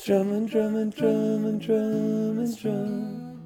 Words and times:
Strum 0.00 0.32
and 0.32 0.48
drum 0.48 0.76
and 0.76 0.96
drum 0.96 1.44
and 1.44 1.60
drum 1.60 2.38
and 2.38 2.56
drum. 2.56 3.36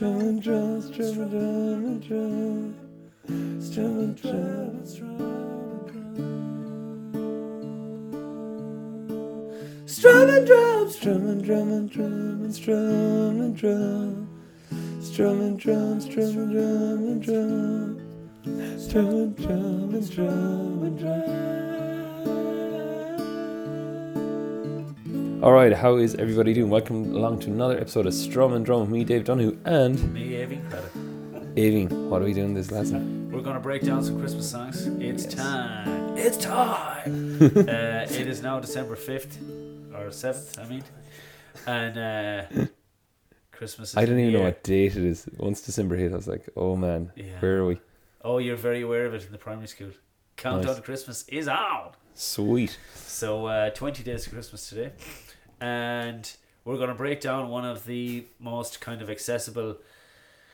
And 0.00 0.42
drum, 0.42 0.64
and 0.64 0.92
drum 0.94 1.20
and 1.84 2.00
drum. 2.08 2.74
And 3.36 3.66
drum, 3.66 3.98
and 4.00 4.16
drum, 11.44 11.68
and 11.68 11.90
drum 11.90 12.44
and 12.44 12.56
drum 12.56 13.40
and 13.42 13.58
drum. 13.58 14.28
And 15.42 15.60
drum, 15.60 16.00
strum 16.00 16.40
and 17.00 17.22
drum. 17.22 18.00
Strum 18.80 19.34
and 19.92 20.98
drum. 20.98 21.57
All 25.42 25.52
right, 25.52 25.72
how 25.72 25.96
is 25.96 26.14
everybody 26.16 26.52
doing? 26.52 26.68
Welcome 26.68 27.14
along 27.14 27.38
to 27.40 27.46
another 27.50 27.78
episode 27.78 28.06
of 28.06 28.14
Strum 28.14 28.52
and 28.54 28.64
Drum 28.66 28.80
with 28.80 28.90
me, 28.90 29.04
Dave 29.04 29.24
Donoghue, 29.24 29.56
and 29.64 30.12
Me, 30.12 30.30
Aving. 30.32 30.62
Aving. 31.54 31.90
What 32.08 32.22
are 32.22 32.24
we 32.24 32.32
doing 32.34 32.54
this 32.54 32.70
lesson? 32.72 33.30
We're 33.30 33.42
going 33.42 33.54
to 33.54 33.60
break 33.60 33.82
down 33.82 34.02
some 34.02 34.18
Christmas 34.18 34.50
songs. 34.50 34.86
It's 35.00 35.24
Yes. 35.24 35.34
time. 35.34 36.16
It's 36.18 36.36
time. 36.38 37.38
uh, 37.42 38.06
it 38.10 38.26
is 38.26 38.42
now 38.42 38.58
December 38.58 38.96
5th, 38.96 39.36
or 39.94 40.08
7th, 40.10 40.58
I 40.58 40.68
mean. 40.68 40.82
And 41.66 41.98
uh, 41.98 42.66
Christmas 43.52 43.90
is 43.90 43.96
I 43.96 44.06
don't 44.06 44.18
even 44.18 44.32
know 44.32 44.42
what 44.42 44.62
date 44.64 44.96
it 44.96 45.04
is. 45.04 45.28
Once 45.36 45.60
December 45.60 45.96
hit, 45.96 46.12
I 46.12 46.16
was 46.16 46.26
like, 46.28 46.48
oh 46.56 46.74
man, 46.74 47.12
Yeah. 47.14 47.38
where 47.38 47.58
are 47.58 47.66
we? 47.66 47.80
Oh, 48.22 48.38
you're 48.38 48.56
very 48.56 48.82
aware 48.82 49.06
of 49.06 49.14
it 49.14 49.24
in 49.24 49.30
the 49.32 49.38
primary 49.38 49.68
school. 49.68 49.90
Countdown 50.36 50.66
Nice. 50.66 50.76
to 50.76 50.82
Christmas 50.82 51.28
is 51.28 51.46
on. 51.48 51.92
Sweet. 52.14 52.76
So, 52.96 53.46
uh, 53.46 53.70
20 53.70 54.02
days 54.02 54.24
to 54.24 54.30
Christmas 54.30 54.68
today. 54.68 54.90
And 55.60 56.30
we're 56.64 56.76
going 56.76 56.88
to 56.88 56.94
break 56.94 57.20
down 57.20 57.48
one 57.48 57.64
of 57.64 57.86
the 57.86 58.24
most 58.38 58.80
kind 58.80 59.02
of 59.02 59.10
accessible 59.10 59.76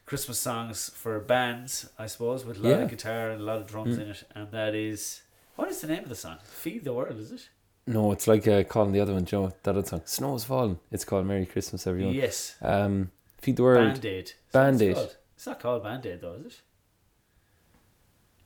Christmas 0.06 0.38
songs 0.38 0.90
for 0.94 1.18
bands, 1.20 1.88
I 1.98 2.06
suppose, 2.06 2.44
with 2.44 2.58
a 2.58 2.60
lot 2.62 2.68
Yeah. 2.70 2.76
of 2.84 2.90
guitar 2.90 3.30
and 3.30 3.40
a 3.40 3.44
lot 3.44 3.56
of 3.58 3.66
drums 3.66 3.96
Mm. 3.96 4.02
in 4.02 4.08
it. 4.10 4.24
And 4.34 4.50
that 4.52 4.74
is. 4.74 5.22
What 5.56 5.68
is 5.70 5.80
the 5.80 5.86
name 5.86 6.02
of 6.02 6.08
the 6.08 6.14
song? 6.14 6.38
Feed 6.44 6.84
the 6.84 6.92
World, 6.92 7.18
is 7.18 7.32
it? 7.32 7.48
No, 7.86 8.12
it's 8.12 8.26
like 8.26 8.46
uh, 8.48 8.64
calling 8.64 8.92
the 8.92 9.00
other 9.00 9.12
one, 9.14 9.24
Joe, 9.24 9.52
that 9.62 9.76
other 9.76 9.86
song. 9.86 10.02
Snow's 10.04 10.44
falling. 10.44 10.78
It's 10.90 11.04
called 11.04 11.26
Merry 11.26 11.46
Christmas, 11.46 11.86
everyone. 11.86 12.14
Yes. 12.14 12.56
Um, 12.62 13.10
Feed 13.38 13.56
the 13.56 13.62
World. 13.62 13.84
Band 13.92 14.04
Aid. 14.04 14.32
That 14.52 14.64
what 14.64 14.68
it's 14.74 14.78
Band-Aid. 14.80 14.94
called? 14.94 15.16
It's 15.36 15.46
not 15.46 15.60
called 15.60 15.82
Band 15.82 16.06
Aid, 16.06 16.20
though, 16.22 16.34
is 16.34 16.46
it? 16.46 16.60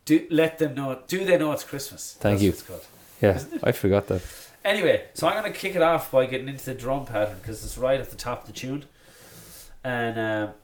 Do 0.05 0.27
let 0.31 0.59
them 0.59 0.75
know. 0.75 1.03
Do 1.07 1.25
they 1.25 1.39
know 1.39 1.53
it's 1.53 1.65
Christmas? 1.65 2.17
Thank 2.19 2.41
That's 2.41 2.43
you. 2.43 2.51
What 2.51 2.59
it's 2.59 2.67
called. 2.67 2.87
Yeah, 3.21 3.59
I 3.63 3.73
forgot 3.73 4.07
that. 4.09 4.23
Anyway, 4.65 5.05
so 5.15 5.29
I'm 5.29 5.41
going 5.41 5.53
to 5.53 5.59
kick 5.59 5.77
it 5.77 5.83
off 5.83 6.11
by 6.11 6.27
getting 6.27 6.49
into 6.49 6.65
the 6.65 6.75
drum 6.75 7.07
pattern 7.07 7.39
because 7.41 7.65
it's 7.65 7.79
right 7.79 8.01
at 8.01 8.11
the 8.11 8.17
top 8.17 8.43
of 8.43 8.47
the 8.49 8.53
tune, 8.53 8.85
and 9.85 10.19
um, 10.19 10.55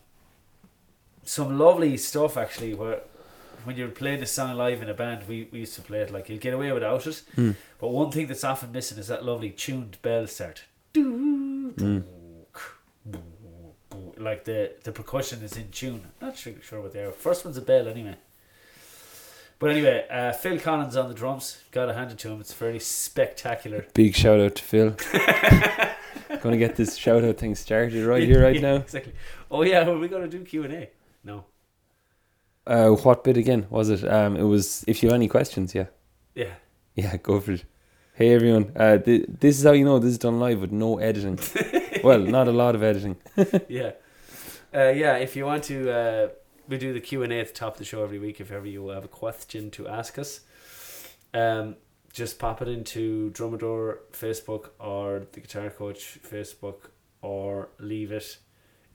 some 1.22 1.58
lovely 1.58 1.96
stuff 1.96 2.36
actually. 2.36 2.74
Where 2.74 3.00
when 3.64 3.76
you're 3.76 3.88
playing 3.88 4.20
this 4.20 4.32
song 4.32 4.56
live 4.56 4.82
in 4.82 4.90
a 4.90 4.94
band, 4.94 5.26
we, 5.28 5.48
we 5.52 5.60
used 5.60 5.74
to 5.76 5.82
play 5.82 6.00
it 6.00 6.10
like 6.12 6.28
you'll 6.28 6.38
get 6.38 6.54
away 6.54 6.72
without 6.72 7.06
it. 7.06 7.22
Mm. 7.36 7.54
But 7.78 7.88
one 7.88 8.10
thing 8.10 8.26
that's 8.26 8.44
often 8.44 8.72
missing 8.72 8.98
is 8.98 9.08
that 9.08 9.24
lovely 9.24 9.50
tuned 9.50 9.98
bell 10.02 10.26
start. 10.26 10.64
Mm. 10.94 12.02
Like 14.16 14.44
the 14.44 14.72
the 14.82 14.92
percussion 14.92 15.42
is 15.42 15.56
in 15.56 15.70
tune. 15.70 16.08
Not 16.20 16.36
sure, 16.36 16.54
sure 16.62 16.80
what 16.80 16.92
they 16.92 17.04
are. 17.04 17.12
First 17.12 17.44
one's 17.44 17.56
a 17.56 17.62
bell 17.62 17.88
anyway. 17.88 18.16
But 19.64 19.70
anyway, 19.70 20.06
uh, 20.10 20.30
Phil 20.32 20.60
Collins 20.60 20.94
on 20.94 21.08
the 21.08 21.14
drums. 21.14 21.64
Got 21.70 21.86
to 21.86 21.94
hand 21.94 22.10
it 22.10 22.18
to 22.18 22.28
him. 22.28 22.38
It's 22.38 22.52
very 22.52 22.78
spectacular. 22.78 23.86
Big 23.94 24.14
shout 24.14 24.38
out 24.38 24.56
to 24.56 24.62
Phil. 24.62 24.90
Gonna 26.42 26.58
get 26.58 26.76
this 26.76 26.96
shout 26.96 27.24
out 27.24 27.38
thing 27.38 27.54
started 27.54 28.04
right 28.04 28.22
here, 28.22 28.42
right 28.42 28.56
Yeah, 28.56 28.60
now. 28.60 28.74
Exactly. 28.76 29.14
Oh 29.50 29.62
yeah, 29.62 29.88
are 29.88 29.96
we 29.96 30.08
gonna 30.08 30.28
do 30.28 30.44
Q 30.44 30.64
and 30.64 30.74
A? 30.74 30.90
No. 31.24 31.46
Uh, 32.66 32.90
what 32.90 33.24
bit 33.24 33.38
again 33.38 33.66
was 33.70 33.88
it? 33.88 34.06
Um, 34.06 34.36
it 34.36 34.42
was 34.42 34.84
if 34.86 35.02
you 35.02 35.08
have 35.08 35.14
any 35.16 35.28
questions, 35.28 35.74
yeah, 35.74 35.86
Yeah. 36.34 36.56
yeah, 36.94 37.16
go 37.16 37.40
for 37.40 37.52
it. 37.52 37.64
Hey 38.12 38.34
everyone, 38.34 38.70
uh, 38.76 38.98
th- 38.98 39.24
this 39.40 39.58
is 39.58 39.64
how 39.64 39.72
you 39.72 39.86
know 39.86 39.98
this 39.98 40.10
is 40.10 40.18
done 40.18 40.38
live 40.40 40.60
with 40.60 40.72
no 40.72 40.98
editing. 40.98 41.38
well, 42.04 42.18
not 42.18 42.48
a 42.48 42.52
lot 42.52 42.74
of 42.74 42.82
editing. 42.82 43.16
yeah. 43.70 43.92
Uh, 44.74 44.90
yeah. 44.90 45.16
If 45.16 45.36
you 45.36 45.46
want 45.46 45.64
to, 45.64 45.90
uh, 45.90 46.28
we 46.68 46.78
do 46.78 46.92
the 46.92 47.00
Q 47.00 47.22
and 47.22 47.32
A 47.32 47.40
at 47.40 47.48
the 47.48 47.54
top 47.54 47.74
of 47.74 47.78
the 47.78 47.84
show 47.84 48.02
every 48.02 48.18
week. 48.18 48.40
If 48.40 48.50
ever 48.50 48.66
you 48.66 48.88
have 48.88 49.04
a 49.04 49.08
question 49.08 49.70
to 49.72 49.88
ask 49.88 50.18
us, 50.18 50.40
um, 51.32 51.76
just 52.12 52.38
pop 52.38 52.62
it 52.62 52.68
into 52.68 53.30
Drumadore 53.32 53.98
Facebook 54.12 54.70
or 54.78 55.26
the 55.32 55.40
Guitar 55.40 55.70
Coach 55.70 56.18
Facebook 56.22 56.90
or 57.22 57.68
leave 57.78 58.12
it. 58.12 58.38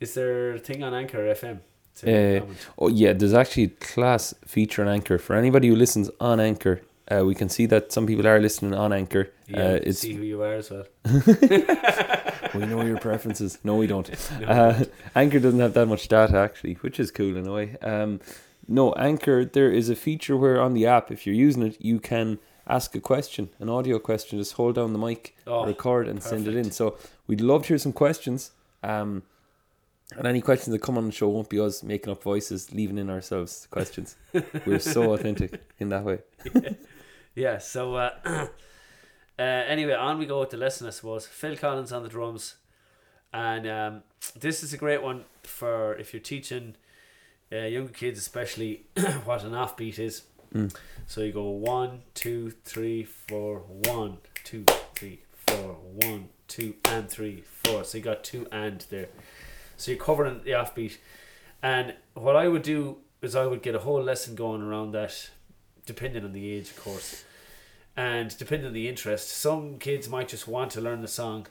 Is 0.00 0.14
there 0.14 0.52
a 0.54 0.58
thing 0.58 0.82
on 0.82 0.94
Anchor 0.94 1.18
FM? 1.18 1.60
Uh. 2.06 2.46
Oh 2.78 2.88
yeah, 2.88 3.12
there's 3.12 3.34
actually 3.34 3.64
a 3.64 3.68
class 3.68 4.32
feature 4.46 4.82
on 4.82 4.88
Anchor 4.88 5.18
for 5.18 5.36
anybody 5.36 5.68
who 5.68 5.76
listens 5.76 6.10
on 6.18 6.40
Anchor. 6.40 6.80
Uh, 7.10 7.24
we 7.24 7.34
can 7.34 7.48
see 7.48 7.66
that 7.66 7.92
some 7.92 8.06
people 8.06 8.26
are 8.26 8.40
listening 8.40 8.72
on 8.72 8.92
Anchor. 8.92 9.30
yeah, 9.48 9.62
uh, 9.62 9.78
it's 9.82 9.98
see 9.98 10.14
who 10.14 10.22
you 10.22 10.42
are 10.42 10.54
as 10.54 10.70
well. 10.70 10.86
we 12.54 12.66
know 12.66 12.82
your 12.82 12.98
preferences. 12.98 13.58
No, 13.64 13.76
we 13.76 13.86
don't. 13.86 14.08
No, 14.40 14.46
Uh, 14.46 14.84
Anchor 15.14 15.38
doesn't 15.40 15.60
have 15.60 15.74
that 15.74 15.86
much 15.86 16.08
data 16.08 16.36
actually, 16.36 16.74
which 16.74 16.98
is 17.00 17.10
cool 17.10 17.36
in 17.36 17.46
a 17.46 17.52
way. 17.52 17.76
Um, 17.82 18.20
no, 18.68 18.92
Anchor, 18.94 19.44
there 19.44 19.70
is 19.70 19.88
a 19.88 19.96
feature 19.96 20.36
where 20.36 20.60
on 20.60 20.74
the 20.74 20.86
app, 20.86 21.10
if 21.10 21.26
you're 21.26 21.34
using 21.34 21.62
it, 21.62 21.76
you 21.80 21.98
can 22.00 22.38
ask 22.68 22.94
a 22.94 23.00
question, 23.00 23.50
an 23.58 23.68
audio 23.68 23.98
question. 23.98 24.38
Just 24.38 24.52
hold 24.52 24.76
down 24.76 24.92
the 24.92 24.98
mic, 24.98 25.36
Oh, 25.46 25.66
record, 25.66 26.06
and 26.08 26.22
send 26.22 26.46
it 26.46 26.54
in. 26.54 26.70
So 26.70 26.96
we'd 27.26 27.40
love 27.40 27.62
to 27.62 27.68
hear 27.68 27.78
some 27.78 27.92
questions. 27.92 28.52
Um, 28.82 29.22
and 30.16 30.26
any 30.26 30.40
questions 30.40 30.72
that 30.72 30.82
come 30.82 30.98
on 30.98 31.06
the 31.06 31.12
show 31.12 31.28
won't 31.28 31.48
be 31.48 31.60
us 31.60 31.82
making 31.82 32.10
up 32.12 32.22
voices, 32.22 32.72
leaving 32.72 32.98
in 32.98 33.10
ourselves 33.10 33.68
questions. 33.70 34.16
We're 34.66 34.78
so 34.80 35.12
authentic 35.14 35.62
in 35.78 35.88
that 35.90 36.04
way. 36.04 36.18
Yeah, 37.36 37.58
so 37.58 37.94
uh, 37.94 38.10
uh, 39.40 39.64
anyway, 39.66 39.94
on 39.94 40.18
we 40.18 40.26
go 40.26 40.40
with 40.40 40.50
the 40.50 40.58
lesson, 40.58 40.86
I 40.86 40.90
suppose. 40.90 41.26
Phil 41.26 41.56
Collins 41.56 41.92
on 41.92 42.02
the 42.02 42.10
drums. 42.10 42.56
And 43.32 43.66
um, 43.66 44.02
this 44.38 44.62
is 44.62 44.74
a 44.74 44.76
great 44.76 45.02
one 45.02 45.24
for 45.44 45.94
if 45.96 46.12
you're 46.12 46.20
teaching 46.20 46.74
uh, 47.50 47.60
younger 47.60 47.92
kids, 47.92 48.18
especially 48.18 48.84
what 49.24 49.42
an 49.42 49.52
offbeat 49.52 49.98
is. 49.98 50.24
Mm. 50.54 50.76
So 51.06 51.22
you 51.22 51.32
go 51.32 51.48
one, 51.48 52.02
two, 52.12 52.52
three, 52.64 53.04
four, 53.04 53.60
one, 53.86 54.18
two, 54.44 54.66
three, 54.94 55.20
four, 55.46 55.78
one, 55.94 56.28
two, 56.46 56.74
and 56.84 57.08
three, 57.08 57.42
four. 57.64 57.84
So 57.84 57.96
you 57.96 58.04
got 58.04 58.22
two 58.22 58.46
and 58.52 58.84
there. 58.90 59.08
So 59.78 59.90
you're 59.90 60.00
covering 60.00 60.42
the 60.44 60.50
offbeat. 60.50 60.98
And 61.62 61.94
what 62.12 62.36
I 62.36 62.46
would 62.46 62.62
do 62.62 62.98
is 63.22 63.34
I 63.34 63.46
would 63.46 63.62
get 63.62 63.74
a 63.74 63.78
whole 63.78 64.02
lesson 64.02 64.34
going 64.34 64.60
around 64.60 64.92
that, 64.92 65.30
depending 65.86 66.24
on 66.24 66.32
the 66.32 66.52
age, 66.52 66.70
of 66.70 66.84
course, 66.84 67.24
and 67.96 68.36
depending 68.38 68.66
on 68.68 68.72
the 68.72 68.88
interest. 68.88 69.28
Some 69.28 69.78
kids 69.78 70.08
might 70.08 70.28
just 70.28 70.46
want 70.48 70.70
to 70.72 70.80
learn 70.80 71.00
the 71.02 71.08
song 71.08 71.46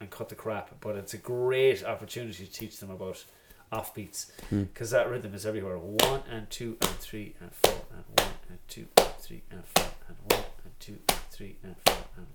and 0.00 0.10
cut 0.10 0.28
the 0.28 0.34
crap, 0.34 0.80
but 0.80 0.96
it's 0.96 1.14
a 1.14 1.18
great 1.18 1.84
opportunity 1.84 2.46
to 2.46 2.50
teach 2.52 2.78
them 2.78 2.90
about 2.90 3.24
offbeats 3.72 4.30
Hmm. 4.50 4.64
because 4.64 4.90
that 4.90 5.08
rhythm 5.08 5.32
is 5.34 5.46
everywhere. 5.46 5.78
One 5.78 6.22
and 6.30 6.48
two 6.50 6.76
and 6.80 6.90
three 6.98 7.34
and 7.40 7.50
four 7.54 7.82
and 7.94 8.04
one 8.18 8.34
and 8.48 8.58
two 8.68 8.86
and 8.98 9.08
three 9.18 9.42
and 9.50 9.64
four 9.64 9.86
and 10.08 10.16
one 10.30 10.44
and 10.64 10.72
two 10.80 10.98
and 11.08 11.18
three 11.30 11.56
and 11.62 11.76
four 11.86 11.96
and. 12.16 12.26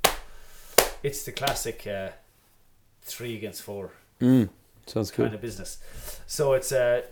It's 1.03 1.23
the 1.23 1.31
classic 1.31 1.85
uh, 1.85 2.09
three 3.01 3.35
against 3.35 3.61
four 3.61 3.91
Mm, 4.19 4.49
sounds 4.87 5.11
cool. 5.11 5.25
kind 5.25 5.35
of 5.35 5.41
business. 5.41 5.77
So 6.25 6.53
it's 6.53 6.71
uh, 6.71 7.03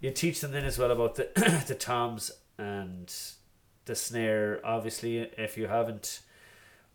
you 0.00 0.10
teach 0.10 0.40
them 0.42 0.52
then 0.52 0.64
as 0.66 0.78
well 0.78 0.90
about 0.90 1.14
the 1.14 1.30
the 1.66 1.74
toms 1.74 2.30
and 2.58 3.10
the 3.84 3.94
snare. 3.94 4.60
Obviously, 4.64 5.18
if 5.36 5.56
you 5.56 5.66
haven't 5.66 6.20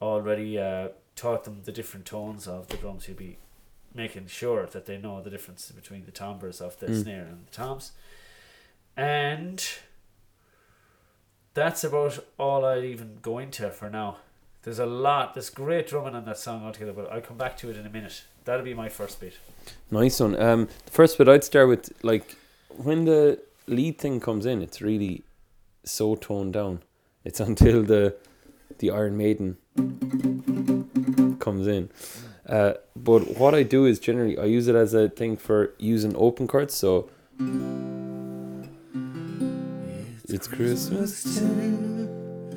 already 0.01 0.59
uh, 0.59 0.89
taught 1.15 1.43
them 1.43 1.61
the 1.65 1.71
different 1.71 2.05
tones 2.05 2.47
of 2.47 2.67
the 2.67 2.77
drums, 2.77 3.07
you'll 3.07 3.17
be 3.17 3.37
making 3.93 4.27
sure 4.27 4.65
that 4.67 4.85
they 4.85 4.97
know 4.97 5.21
the 5.21 5.29
difference 5.29 5.71
between 5.71 6.05
the 6.05 6.11
timbres 6.11 6.61
of 6.61 6.79
the 6.79 6.87
Mm. 6.87 7.01
snare 7.03 7.23
and 7.25 7.47
the 7.47 7.51
toms. 7.51 7.91
And 8.95 9.63
that's 11.53 11.83
about 11.83 12.19
all 12.37 12.63
I'd 12.65 12.83
even 12.83 13.19
go 13.21 13.39
into 13.39 13.69
for 13.71 13.89
now. 13.89 14.17
There's 14.63 14.79
a 14.79 14.85
lot. 14.85 15.33
There's 15.33 15.49
great 15.49 15.87
drumming 15.87 16.13
on 16.15 16.25
that 16.25 16.37
song 16.37 16.63
altogether, 16.65 16.93
but 16.93 17.11
I'll 17.11 17.21
come 17.21 17.37
back 17.37 17.57
to 17.57 17.69
it 17.69 17.77
in 17.77 17.85
a 17.85 17.89
minute. 17.89 18.23
That'll 18.45 18.65
be 18.65 18.73
my 18.73 18.89
first 18.89 19.19
bit. 19.19 19.33
Nice 19.89 20.19
one. 20.19 20.39
Um, 20.39 20.67
the 20.85 20.91
first 20.91 21.17
bit 21.17 21.27
I'd 21.27 21.43
start 21.43 21.67
with, 21.67 21.91
like, 22.03 22.35
when 22.75 23.05
the 23.05 23.39
lead 23.65 23.97
thing 23.97 24.19
comes 24.19 24.45
in, 24.45 24.61
it's 24.61 24.81
really 24.81 25.23
so 25.83 26.15
toned 26.15 26.53
down. 26.53 26.81
It's 27.23 27.39
until 27.49 27.83
the 27.83 28.15
the 28.79 28.91
Iron 28.91 29.17
Maiden 29.17 29.57
comes 31.39 31.67
in. 31.67 31.89
Uh, 32.47 32.73
but 32.95 33.37
what 33.37 33.53
I 33.53 33.63
do 33.63 33.85
is 33.85 33.99
generally 33.99 34.37
I 34.37 34.45
use 34.45 34.67
it 34.67 34.75
as 34.75 34.93
a 34.93 35.09
thing 35.09 35.35
for 35.37 35.73
using 35.77 36.15
open 36.15 36.47
chords. 36.47 36.73
So 36.73 37.09
it's 40.29 40.47
Christmas 40.47 41.39
time, 41.39 42.07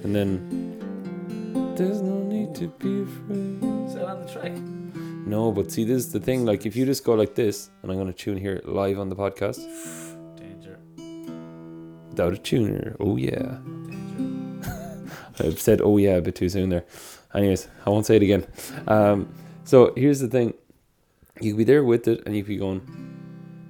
and 0.05 0.15
then 0.15 1.75
there's 1.77 2.03
no 2.03 2.23
need 2.23 2.55
to 2.57 2.69
be 2.69 3.03
afraid. 3.03 3.87
Is 3.87 3.95
that 3.95 4.05
on 4.05 4.23
the 4.23 4.29
track? 4.33 4.53
No, 5.27 5.53
but 5.53 5.71
see, 5.71 5.85
this 5.85 5.99
is 5.99 6.13
the 6.13 6.21
thing. 6.21 6.45
Like, 6.45 6.67
if 6.67 6.75
you 6.75 6.85
just 6.85 7.05
go 7.05 7.15
like 7.15 7.35
this, 7.35 7.71
and 7.83 7.91
I'm 7.91 7.97
going 7.97 8.13
to 8.13 8.13
tune 8.13 8.37
here 8.37 8.61
live 8.65 8.99
on 8.99 9.09
the 9.09 9.17
podcast 9.17 9.61
Danger. 10.37 10.79
without 12.09 12.33
a 12.33 12.39
tuner. 12.39 12.97
Oh 13.01 13.17
yeah. 13.17 13.59
I've 15.41 15.61
said 15.61 15.81
oh 15.83 15.97
yeah 15.97 16.17
a 16.17 16.21
bit 16.21 16.37
too 16.37 16.49
soon 16.49 16.71
there. 16.71 16.85
Anyways, 17.35 17.69
I 17.87 17.91
won't 17.91 18.07
say 18.07 18.17
it 18.17 18.23
again. 18.23 18.47
Um, 18.87 19.33
so 19.65 19.93
here's 19.97 20.21
the 20.21 20.29
thing: 20.29 20.55
you 21.41 21.53
could 21.53 21.59
be 21.59 21.65
there 21.65 21.85
with 21.85 22.09
it, 22.09 22.23
and 22.27 22.37
you 22.37 22.43
could 22.43 22.49
be 22.49 22.57
going, 22.57 22.83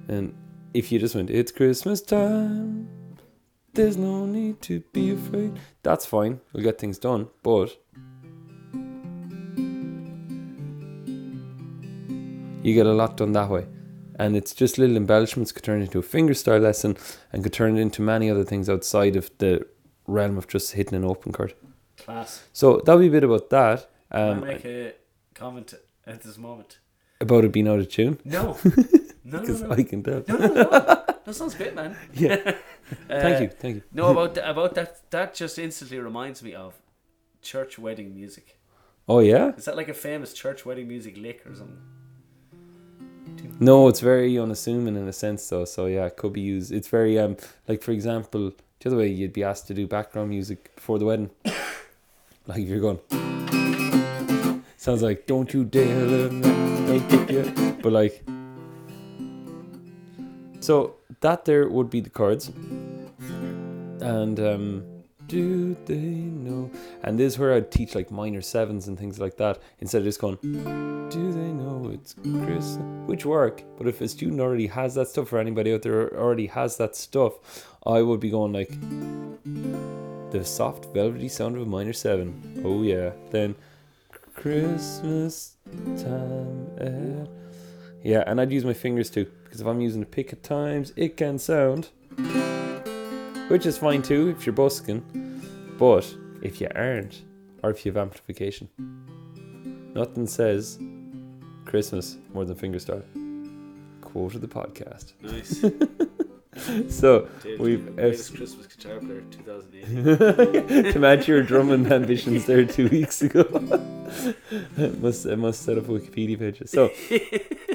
and 0.07 0.33
if 0.73 0.91
you 0.91 0.99
just 0.99 1.15
went, 1.15 1.29
"It's 1.29 1.51
Christmas 1.51 2.01
time," 2.01 2.89
there's 3.73 3.97
no 3.97 4.25
need 4.25 4.61
to 4.63 4.81
be 4.93 5.11
afraid. 5.11 5.59
That's 5.83 6.05
fine. 6.05 6.41
We'll 6.53 6.63
get 6.63 6.79
things 6.79 6.97
done, 6.97 7.27
but 7.43 7.77
you 12.63 12.73
get 12.73 12.85
a 12.85 12.93
lot 12.93 13.17
done 13.17 13.31
that 13.33 13.49
way. 13.49 13.65
And 14.19 14.35
it's 14.35 14.53
just 14.53 14.77
little 14.77 14.97
embellishments 14.97 15.51
could 15.51 15.63
turn 15.63 15.81
into 15.81 15.97
a 15.97 16.03
fingerstyle 16.03 16.61
lesson 16.61 16.95
and 17.31 17.43
could 17.43 17.53
turn 17.53 17.77
into 17.77 18.01
many 18.01 18.29
other 18.29 18.43
things 18.43 18.69
outside 18.69 19.15
of 19.15 19.31
the 19.39 19.65
realm 20.11 20.37
of 20.37 20.47
just 20.47 20.73
hitting 20.73 20.95
an 20.95 21.05
open 21.05 21.31
chord. 21.31 21.53
Class. 21.97 22.43
So 22.53 22.81
that'll 22.85 22.99
be 23.01 23.07
a 23.07 23.11
bit 23.11 23.23
about 23.23 23.49
that. 23.49 23.87
Can 24.11 24.19
I 24.21 24.29
Um, 24.31 24.41
make 24.41 24.65
a 24.65 24.93
comment 25.33 25.73
at 26.05 26.21
this 26.23 26.37
moment? 26.37 26.79
about 27.19 27.45
it 27.45 27.51
being 27.51 27.67
out 27.67 27.79
of 27.79 27.87
tune, 27.89 28.17
No. 28.25 28.57
No, 29.23 29.39
no, 29.43 29.53
no. 29.53 29.71
I 29.71 29.83
can 29.83 30.01
tell. 30.01 30.23
No, 30.27 30.35
no, 30.37 30.47
no. 30.47 31.03
That 31.25 31.35
sounds 31.35 31.53
great, 31.53 31.75
man. 31.75 31.95
Yeah. 32.13 32.37
Uh, 32.45 32.53
Thank 33.21 33.41
you, 33.41 33.49
thank 33.49 33.75
you. 33.75 33.83
No, 33.93 34.07
about 34.11 34.33
th- 34.35 34.45
about 34.53 34.73
that. 34.73 35.09
That 35.11 35.35
just 35.35 35.59
instantly 35.59 35.99
reminds 35.99 36.41
me 36.41 36.55
of 36.55 36.73
church 37.43 37.77
wedding 37.77 38.15
music. 38.15 38.57
Oh 39.07 39.19
yeah. 39.19 39.53
Is 39.55 39.65
that 39.65 39.77
like 39.77 39.87
a 39.89 39.93
famous 39.93 40.33
church 40.33 40.65
wedding 40.65 40.87
music 40.87 41.15
lick 41.17 41.45
or 41.45 41.53
something? 41.55 41.77
No, 43.59 43.87
it's 43.87 43.99
very 43.99 44.37
unassuming 44.39 44.95
in 44.95 45.07
a 45.07 45.13
sense, 45.13 45.47
though. 45.47 45.65
So 45.65 45.85
yeah, 45.85 46.07
it 46.07 46.17
could 46.17 46.33
be 46.33 46.41
used. 46.41 46.71
It's 46.71 46.87
very 46.87 47.19
um, 47.19 47.37
like 47.67 47.83
for 47.83 47.91
example, 47.91 48.51
the 48.81 48.89
other 48.89 48.97
way 48.97 49.07
you'd 49.07 49.33
be 49.33 49.43
asked 49.43 49.67
to 49.67 49.73
do 49.73 49.87
background 49.87 50.29
music 50.29 50.75
before 50.75 50.97
the 50.97 51.05
wedding, 51.05 51.29
like 52.47 52.61
if 52.61 52.67
you're 52.67 52.79
going. 52.79 52.99
Sounds 54.77 55.03
like 55.03 55.27
don't 55.27 55.53
you 55.53 55.63
dare 55.63 56.29
take 56.87 57.29
you," 57.29 57.77
but 57.81 57.91
like. 57.91 58.23
So 60.59 60.95
that 61.21 61.45
there 61.45 61.69
would 61.69 61.89
be 61.89 62.01
the 62.01 62.09
chords, 62.09 62.49
and 64.01 64.39
um, 64.39 64.83
do 65.27 65.77
they 65.85 65.95
know? 65.95 66.69
And 67.03 67.19
this 67.19 67.33
is 67.33 67.39
where 67.39 67.53
I'd 67.53 67.71
teach 67.71 67.95
like 67.95 68.11
minor 68.11 68.41
sevens 68.41 68.87
and 68.87 68.97
things 68.97 69.19
like 69.19 69.37
that 69.37 69.59
instead 69.79 69.99
of 69.99 70.05
just 70.05 70.19
going. 70.19 70.37
Do 71.09 71.30
Chris? 72.43 72.77
Which 73.05 73.25
work, 73.25 73.63
but 73.77 73.87
if 73.87 74.01
a 74.01 74.07
student 74.07 74.39
already 74.41 74.67
has 74.67 74.95
that 74.95 75.07
stuff, 75.07 75.31
or 75.33 75.39
anybody 75.39 75.73
out 75.73 75.81
there 75.81 76.17
already 76.17 76.47
has 76.47 76.77
that 76.77 76.95
stuff, 76.95 77.67
I 77.85 78.01
would 78.01 78.19
be 78.19 78.29
going 78.29 78.53
like 78.53 78.71
the 80.31 80.45
soft, 80.45 80.85
velvety 80.93 81.29
sound 81.29 81.55
of 81.55 81.63
a 81.63 81.65
minor 81.65 81.93
seven. 81.93 82.61
Oh 82.65 82.83
yeah. 82.83 83.11
Then 83.31 83.55
Christmas 84.33 85.55
time. 85.97 86.67
eh. 86.79 87.25
Yeah, 88.03 88.23
and 88.25 88.41
I'd 88.41 88.51
use 88.51 88.65
my 88.65 88.73
fingers 88.73 89.09
too 89.09 89.25
because 89.43 89.61
if 89.61 89.67
I'm 89.67 89.81
using 89.81 90.01
a 90.01 90.05
pick 90.05 90.31
at 90.33 90.41
times, 90.43 90.93
it 90.95 91.17
can 91.17 91.37
sound, 91.37 91.89
which 93.49 93.65
is 93.65 93.77
fine 93.77 94.01
too 94.01 94.29
if 94.29 94.45
you're 94.45 94.53
busking. 94.53 95.03
But 95.77 96.15
if 96.41 96.61
you 96.61 96.69
aren't, 96.75 97.23
or 97.61 97.69
if 97.69 97.85
you 97.85 97.91
have 97.91 97.97
amplification, 98.01 98.69
nothing 99.93 100.25
says 100.27 100.79
Christmas 101.71 102.17
more 102.33 102.43
than 102.43 102.57
fingerstyle. 102.57 103.01
Quote 104.01 104.35
of 104.35 104.41
the 104.41 104.47
podcast. 104.47 105.13
Nice. 105.21 105.63
So 106.89 107.29
Dave, 107.41 107.59
We've 107.61 107.95
greatest 107.95 108.35
Christmas 108.35 108.67
guitar 108.67 108.99
player 108.99 109.23
2008. 109.31 110.93
to 110.93 110.99
match 110.99 111.25
your 111.25 111.41
drumming 111.43 111.89
ambitions 111.89 112.45
there 112.45 112.65
two 112.65 112.89
weeks 112.89 113.21
ago. 113.21 113.45
must 114.99 115.25
I 115.25 115.35
must 115.35 115.63
set 115.63 115.77
up 115.77 115.85
a 115.85 115.91
Wikipedia 115.91 116.37
page. 116.37 116.61
So 116.65 116.91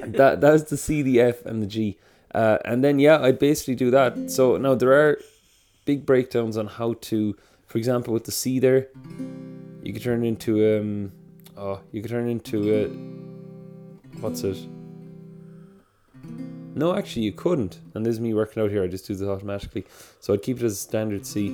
that 0.05 0.43
that's 0.43 0.65
the 0.65 0.77
C, 0.77 1.01
the 1.01 1.23
F, 1.23 1.47
and 1.47 1.63
the 1.63 1.67
G. 1.67 1.97
Uh, 2.35 2.59
and 2.67 2.85
then 2.85 2.99
yeah, 2.99 3.19
I'd 3.19 3.39
basically 3.39 3.77
do 3.77 3.91
that. 3.93 4.31
So 4.31 4.59
now 4.59 4.75
there 4.75 4.93
are 4.93 5.19
big 5.87 6.05
breakdowns 6.05 6.59
on 6.59 6.67
how 6.67 6.97
to, 7.01 7.35
for 7.67 7.79
example, 7.79 8.13
with 8.13 8.25
the 8.25 8.33
C 8.33 8.59
there, 8.59 8.89
you 9.83 9.95
could 9.95 10.03
turn 10.03 10.23
into 10.23 10.79
um, 10.79 11.13
oh, 11.57 11.81
you 11.93 12.03
could 12.03 12.11
turn 12.11 12.29
into 12.29 12.75
a, 12.75 13.16
what's 14.21 14.43
it? 14.45 14.59
No, 16.75 16.95
actually, 16.95 17.23
you 17.23 17.33
couldn't. 17.33 17.81
And 17.95 18.05
this 18.05 18.13
is 18.15 18.21
me 18.21 18.35
working 18.35 18.63
out 18.63 18.71
here. 18.71 18.83
I 18.83 18.87
just 18.87 19.07
do 19.07 19.15
this 19.15 19.27
automatically. 19.27 19.87
So 20.21 20.35
I'd 20.35 20.43
keep 20.43 20.59
it 20.59 20.63
as 20.63 20.73
a 20.73 20.77
standard 20.77 21.25
C. 21.25 21.49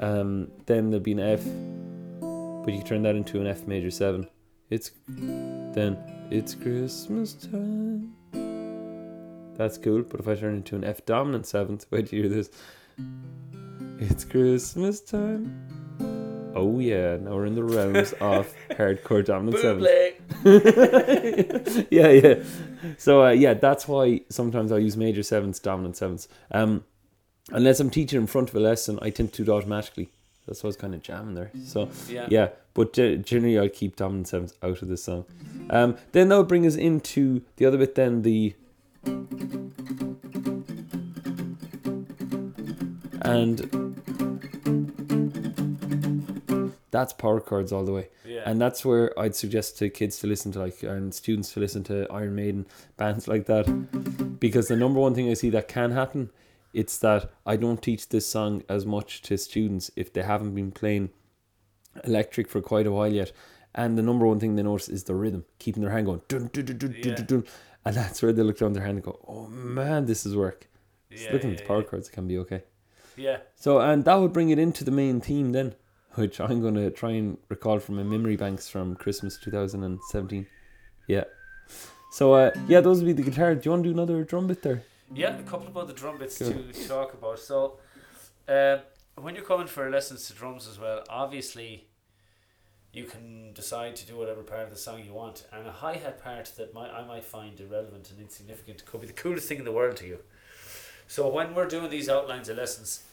Um, 0.00 0.50
then 0.66 0.90
there'll 0.90 1.02
be 1.02 1.12
an 1.12 1.20
F, 1.20 1.42
but 2.64 2.74
you 2.74 2.82
turn 2.82 3.02
that 3.04 3.16
into 3.16 3.40
an 3.40 3.46
F 3.46 3.66
major 3.66 3.90
seven. 3.90 4.28
It's 4.68 4.90
then 5.08 5.96
it's 6.30 6.54
Christmas 6.54 7.34
time. 7.34 8.14
That's 9.56 9.78
cool. 9.78 10.02
But 10.02 10.20
if 10.20 10.28
I 10.28 10.34
turn 10.34 10.54
it 10.54 10.56
into 10.58 10.76
an 10.76 10.84
F 10.84 11.06
dominant 11.06 11.46
seventh, 11.46 11.86
wait 11.90 12.08
till 12.08 12.18
you 12.18 12.28
hear 12.28 12.36
this. 12.36 12.50
It's 14.00 14.24
Christmas 14.24 15.00
time. 15.00 15.73
Oh 16.56 16.78
yeah, 16.78 17.16
now 17.16 17.32
we're 17.34 17.46
in 17.46 17.54
the 17.56 17.64
realms 17.64 18.12
of 18.20 18.54
hardcore 18.70 19.24
dominant. 19.24 19.56
Buble. 19.62 20.12
yeah, 21.90 22.08
yeah. 22.10 22.42
So 22.96 23.24
uh, 23.24 23.30
yeah, 23.30 23.54
that's 23.54 23.88
why 23.88 24.20
sometimes 24.28 24.70
I 24.70 24.78
use 24.78 24.96
major 24.96 25.22
sevens, 25.22 25.58
dominant 25.58 25.96
sevens. 25.96 26.28
Um, 26.52 26.84
unless 27.50 27.80
I'm 27.80 27.90
teaching 27.90 28.20
in 28.20 28.26
front 28.28 28.50
of 28.50 28.54
a 28.56 28.60
lesson, 28.60 28.98
I 29.02 29.10
tend 29.10 29.32
to 29.32 29.44
do 29.44 29.50
it 29.52 29.54
automatically. 29.56 30.10
That's 30.46 30.62
why 30.62 30.68
I 30.68 30.70
was 30.70 30.76
kind 30.76 30.94
of 30.94 31.02
jamming 31.02 31.34
there. 31.34 31.50
So 31.64 31.88
Yeah. 32.08 32.26
yeah, 32.30 32.48
but 32.74 32.92
ge- 32.92 33.24
generally 33.24 33.58
I 33.58 33.68
keep 33.68 33.96
dominant 33.96 34.28
sevens 34.28 34.54
out 34.62 34.80
of 34.82 34.88
this 34.88 35.02
song. 35.04 35.24
Um, 35.70 35.96
then 36.12 36.28
that 36.28 36.36
would 36.36 36.48
bring 36.48 36.66
us 36.66 36.76
into 36.76 37.42
the 37.56 37.64
other 37.66 37.78
bit. 37.78 37.94
Then 37.94 38.22
the 38.22 38.54
and 43.22 43.60
that's 46.94 47.12
power 47.12 47.40
chords 47.40 47.72
all 47.72 47.84
the 47.84 47.92
way. 47.92 48.08
Yeah. 48.24 48.42
And 48.46 48.60
that's 48.60 48.84
where 48.84 49.18
I'd 49.18 49.34
suggest 49.34 49.76
to 49.78 49.90
kids 49.90 50.18
to 50.20 50.26
listen 50.28 50.52
to 50.52 50.60
like 50.60 50.82
and 50.84 51.12
students 51.12 51.52
to 51.54 51.60
listen 51.60 51.82
to 51.84 52.06
Iron 52.10 52.34
Maiden 52.36 52.66
bands 52.96 53.26
like 53.26 53.46
that. 53.46 53.66
Because 54.38 54.68
the 54.68 54.76
number 54.76 55.00
one 55.00 55.14
thing 55.14 55.28
I 55.30 55.34
see 55.34 55.50
that 55.50 55.66
can 55.68 55.90
happen, 55.90 56.30
it's 56.72 56.96
that 56.98 57.30
I 57.44 57.56
don't 57.56 57.82
teach 57.82 58.08
this 58.08 58.26
song 58.26 58.62
as 58.68 58.86
much 58.86 59.22
to 59.22 59.36
students 59.36 59.90
if 59.96 60.12
they 60.12 60.22
haven't 60.22 60.54
been 60.54 60.70
playing 60.70 61.10
electric 62.04 62.48
for 62.48 62.60
quite 62.60 62.86
a 62.86 62.92
while 62.92 63.12
yet. 63.12 63.32
And 63.74 63.98
the 63.98 64.02
number 64.02 64.26
one 64.26 64.38
thing 64.38 64.54
they 64.54 64.62
notice 64.62 64.88
is 64.88 65.04
the 65.04 65.14
rhythm, 65.16 65.44
keeping 65.58 65.82
their 65.82 65.90
hand 65.92 66.06
going 66.06 66.22
dun 66.28 66.48
dun 66.52 66.64
dun 66.64 66.78
dun 66.78 66.90
dun, 66.92 66.94
Yeah. 67.04 67.14
dun, 67.16 67.26
dun. 67.26 67.44
And 67.84 67.96
that's 67.96 68.22
where 68.22 68.32
they 68.32 68.42
look 68.42 68.58
down 68.58 68.72
their 68.72 68.84
hand 68.84 68.96
and 68.98 69.04
go, 69.04 69.18
Oh 69.26 69.46
man, 69.48 70.06
this 70.06 70.24
is 70.24 70.36
work. 70.36 70.68
yeah, 71.10 71.32
Looking 71.32 71.50
yeah, 71.50 71.58
at 71.60 71.66
power 71.66 71.80
yeah. 71.82 71.88
chords 71.88 72.08
can 72.08 72.26
be 72.28 72.38
okay. 72.38 72.62
Yeah. 73.16 73.38
So, 73.56 73.80
and 73.80 74.04
that 74.04 74.14
would 74.14 74.32
bring 74.32 74.50
it 74.50 74.58
into 74.58 74.84
the 74.84 74.90
main 74.90 75.20
theme 75.20 75.52
then, 75.52 75.74
which 76.14 76.40
I'm 76.40 76.60
going 76.60 76.74
to 76.74 76.90
try 76.90 77.10
and 77.12 77.38
recall 77.48 77.78
from 77.78 77.96
my 77.96 78.02
memory 78.02 78.36
banks 78.36 78.68
from 78.68 78.96
Christmas 78.96 79.38
2017. 79.38 80.46
Yeah. 81.06 81.24
So, 82.12 82.34
uh, 82.34 82.50
yeah, 82.68 82.80
those 82.80 83.02
would 83.02 83.06
be 83.06 83.22
the 83.22 83.28
guitar. 83.28 83.54
Do 83.54 83.62
you 83.64 83.70
want 83.72 83.84
to 83.84 83.88
do 83.88 83.94
another 83.94 84.24
drum 84.24 84.46
bit 84.46 84.62
there? 84.62 84.82
Yeah, 85.12 85.36
a 85.38 85.42
couple 85.42 85.66
of 85.66 85.76
other 85.76 85.92
drum 85.92 86.18
bits 86.18 86.38
Good. 86.38 86.72
to 86.72 86.88
talk 86.88 87.14
about. 87.14 87.38
So, 87.38 87.78
um, 88.48 88.80
when 89.16 89.34
you're 89.34 89.44
coming 89.44 89.66
for 89.66 89.90
lessons 89.90 90.26
to 90.28 90.32
drums 90.32 90.68
as 90.68 90.78
well, 90.78 91.02
obviously, 91.08 91.86
you 92.92 93.04
can 93.04 93.52
decide 93.52 93.96
to 93.96 94.06
do 94.06 94.16
whatever 94.16 94.42
part 94.42 94.62
of 94.62 94.70
the 94.70 94.76
song 94.76 95.02
you 95.04 95.12
want, 95.12 95.46
and 95.52 95.66
a 95.66 95.72
hi 95.72 95.94
hat 95.94 96.22
part 96.22 96.52
that 96.56 96.72
might 96.72 96.90
I 96.90 97.04
might 97.04 97.24
find 97.24 97.58
irrelevant 97.58 98.10
and 98.10 98.20
insignificant 98.20 98.84
could 98.86 99.00
be 99.00 99.06
the 99.06 99.12
coolest 99.12 99.48
thing 99.48 99.58
in 99.58 99.64
the 99.64 99.72
world 99.72 99.96
to 99.96 100.06
you. 100.06 100.18
So 101.06 101.28
when 101.28 101.54
we're 101.54 101.68
doing 101.68 101.90
these 101.90 102.08
outlines 102.08 102.48
of 102.48 102.56
lessons, 102.56 103.04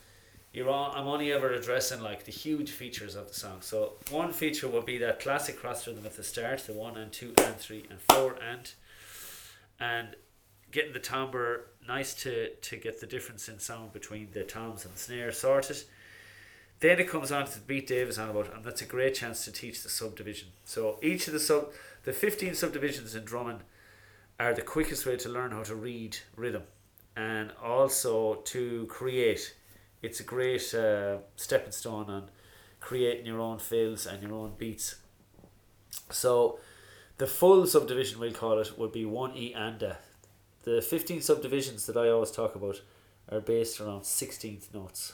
you're 0.54 0.70
on, 0.70 0.98
I'm 0.98 1.08
only 1.08 1.32
ever 1.32 1.52
addressing 1.52 2.02
like 2.02 2.26
the 2.26 2.32
huge 2.32 2.72
features 2.72 3.16
of 3.16 3.28
the 3.30 3.34
song. 3.34 3.60
So 3.62 3.94
one 4.10 4.34
feature 4.34 4.68
would 4.68 4.86
be 4.86 4.98
that 4.98 5.20
classic 5.20 5.58
cross 5.58 5.88
rhythm 5.88 6.06
at 6.06 6.18
the 6.18 6.24
start, 6.24 6.60
the 6.68 6.74
one 6.74 6.98
and 6.98 7.12
two 7.12 7.34
and 7.38 7.56
three 7.56 7.86
and 7.90 8.00
four 8.02 8.36
and, 8.42 8.72
and 9.80 10.16
getting 10.72 10.94
the 10.94 11.00
timbre 11.00 11.68
nice 11.88 12.14
to 12.14 12.50
to 12.50 12.78
get 12.78 13.00
the 13.02 13.08
difference 13.08 13.50
in 13.50 13.60
sound 13.60 13.92
between 13.92 14.30
the 14.32 14.44
toms 14.44 14.86
and 14.86 14.94
the 14.94 15.00
snare 15.00 15.32
sorted. 15.32 15.84
Then 16.80 17.00
it 17.00 17.10
comes 17.10 17.32
on 17.32 17.46
to 17.46 17.54
the 17.54 17.66
beat 17.66 17.88
Dave 17.88 18.10
is 18.10 18.18
on 18.18 18.30
about, 18.30 18.54
and 18.54 18.64
that's 18.64 18.82
a 18.82 18.86
great 18.86 19.14
chance 19.14 19.46
to 19.46 19.52
teach 19.52 19.84
the 19.84 19.90
subdivision. 19.90 20.50
So 20.66 20.98
each 21.02 21.28
of 21.28 21.34
the 21.34 21.40
sub, 21.40 21.72
the 22.04 22.14
fifteen 22.14 22.56
subdivisions 22.56 23.16
in 23.16 23.24
drumming, 23.24 23.62
are 24.40 24.54
the 24.54 24.62
quickest 24.62 25.06
way 25.06 25.16
to 25.18 25.30
learn 25.30 25.52
how 25.52 25.64
to 25.64 25.76
read 25.76 26.18
rhythm, 26.36 26.64
and 27.16 27.52
also 27.62 28.36
to 28.46 28.86
create. 28.88 29.56
It's 30.02 30.20
a 30.20 30.24
great 30.24 30.74
uh, 30.74 31.18
stepping 31.36 31.72
stone 31.72 32.10
on 32.10 32.30
creating 32.80 33.26
your 33.26 33.40
own 33.40 33.60
fills 33.60 34.06
and 34.08 34.22
your 34.24 34.34
own 34.34 34.54
beats. 34.58 34.96
So 36.10 36.60
the 37.18 37.28
full 37.28 37.68
subdivision 37.68 38.20
we'll 38.20 38.34
call 38.34 38.60
it 38.60 38.78
would 38.78 38.92
be 38.92 39.06
one 39.06 39.36
E 39.38 39.54
and 39.54 39.82
a. 39.84 39.98
The 40.64 40.82
fifteen 40.82 41.22
subdivisions 41.22 41.86
that 41.86 41.98
I 41.98 42.10
always 42.10 42.32
talk 42.32 42.56
about 42.56 42.82
are 43.32 43.40
based 43.40 43.80
around 43.80 44.06
sixteenth 44.06 44.74
notes. 44.74 45.14